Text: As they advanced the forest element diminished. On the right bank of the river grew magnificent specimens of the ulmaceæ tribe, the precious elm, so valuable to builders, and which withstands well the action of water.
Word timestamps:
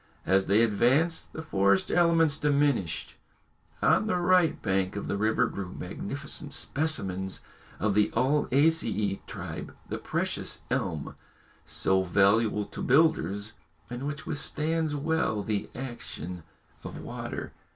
As 0.25 0.47
they 0.47 0.63
advanced 0.63 1.31
the 1.31 1.43
forest 1.43 1.91
element 1.91 2.39
diminished. 2.41 3.17
On 3.83 4.07
the 4.07 4.17
right 4.17 4.59
bank 4.59 4.95
of 4.95 5.07
the 5.07 5.15
river 5.15 5.45
grew 5.45 5.71
magnificent 5.71 6.53
specimens 6.53 7.41
of 7.79 7.93
the 7.93 8.09
ulmaceæ 8.15 9.19
tribe, 9.27 9.75
the 9.89 9.99
precious 9.99 10.61
elm, 10.71 11.13
so 11.67 12.01
valuable 12.01 12.65
to 12.65 12.81
builders, 12.81 13.53
and 13.91 14.07
which 14.07 14.25
withstands 14.25 14.95
well 14.95 15.43
the 15.43 15.69
action 15.75 16.41
of 16.83 16.99
water. 16.99 17.53